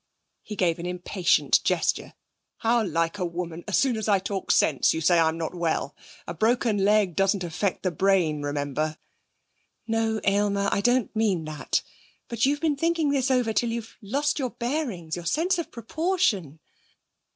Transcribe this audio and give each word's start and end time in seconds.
He 0.41 0.55
gave 0.55 0.79
an 0.79 0.87
impatient 0.87 1.63
gesture. 1.63 2.15
'How 2.57 2.83
like 2.83 3.19
a 3.19 3.23
woman! 3.23 3.63
As 3.67 3.77
soon 3.77 3.95
as 3.97 4.07
I 4.09 4.17
talk 4.17 4.49
sense 4.49 4.95
you 4.95 4.99
say 4.99 5.19
I'm 5.19 5.37
not 5.37 5.53
well. 5.53 5.95
A 6.27 6.33
broken 6.33 6.83
leg 6.83 7.15
doesn't 7.15 7.43
affect 7.43 7.83
the 7.83 7.91
brain, 7.91 8.41
remember.' 8.41 8.97
'No, 9.85 10.19
Aylmer; 10.23 10.69
I 10.71 10.81
don't 10.81 11.15
mean 11.15 11.45
that. 11.45 11.83
But 12.29 12.47
you've 12.47 12.61
been 12.61 12.75
thinking 12.77 13.11
this 13.11 13.29
over 13.29 13.53
till 13.53 13.69
you've 13.69 13.95
lost 14.01 14.39
your 14.39 14.49
bearings, 14.49 15.15
your 15.15 15.25
sense 15.25 15.59
of 15.59 15.69
proportion....' 15.69 16.59